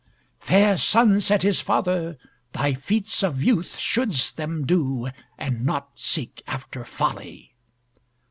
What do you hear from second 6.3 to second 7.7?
after folly."